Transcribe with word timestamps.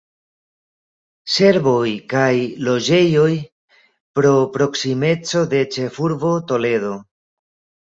Servoj 1.33 1.89
kaj 2.13 2.31
loĝejoj 2.69 3.29
pro 4.17 4.33
proksimeco 4.57 5.47
de 5.55 5.63
ĉefurbo 5.79 6.35
Toledo. 6.53 6.99